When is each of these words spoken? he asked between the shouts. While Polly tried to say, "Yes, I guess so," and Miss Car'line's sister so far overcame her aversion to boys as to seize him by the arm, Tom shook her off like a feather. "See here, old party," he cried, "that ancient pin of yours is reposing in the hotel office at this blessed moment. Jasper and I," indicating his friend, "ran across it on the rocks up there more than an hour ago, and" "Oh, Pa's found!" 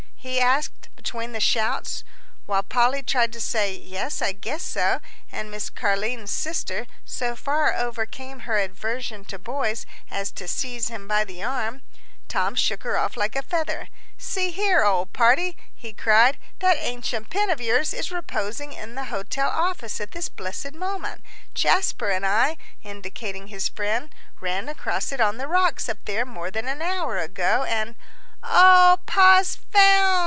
he 0.23 0.39
asked 0.39 0.87
between 0.95 1.31
the 1.31 1.39
shouts. 1.39 2.03
While 2.45 2.61
Polly 2.61 3.01
tried 3.01 3.33
to 3.33 3.41
say, 3.41 3.73
"Yes, 3.75 4.21
I 4.21 4.33
guess 4.33 4.61
so," 4.61 4.99
and 5.31 5.49
Miss 5.49 5.71
Car'line's 5.71 6.29
sister 6.29 6.85
so 7.03 7.35
far 7.35 7.73
overcame 7.73 8.41
her 8.41 8.59
aversion 8.59 9.25
to 9.25 9.39
boys 9.39 9.87
as 10.11 10.31
to 10.33 10.47
seize 10.47 10.89
him 10.89 11.07
by 11.07 11.23
the 11.23 11.41
arm, 11.41 11.81
Tom 12.27 12.53
shook 12.53 12.83
her 12.83 12.99
off 12.99 13.17
like 13.17 13.35
a 13.35 13.41
feather. 13.41 13.87
"See 14.15 14.51
here, 14.51 14.85
old 14.85 15.11
party," 15.11 15.57
he 15.73 15.91
cried, 15.91 16.37
"that 16.59 16.77
ancient 16.79 17.31
pin 17.31 17.49
of 17.49 17.59
yours 17.59 17.91
is 17.91 18.11
reposing 18.11 18.73
in 18.73 18.93
the 18.93 19.05
hotel 19.05 19.49
office 19.49 19.99
at 19.99 20.11
this 20.11 20.29
blessed 20.29 20.73
moment. 20.75 21.23
Jasper 21.55 22.11
and 22.11 22.27
I," 22.27 22.57
indicating 22.83 23.47
his 23.47 23.67
friend, 23.69 24.13
"ran 24.39 24.69
across 24.69 25.11
it 25.11 25.19
on 25.19 25.37
the 25.37 25.47
rocks 25.47 25.89
up 25.89 25.97
there 26.05 26.25
more 26.27 26.51
than 26.51 26.67
an 26.67 26.83
hour 26.83 27.17
ago, 27.17 27.63
and" 27.63 27.95
"Oh, 28.43 28.97
Pa's 29.05 29.55
found!" 29.71 30.11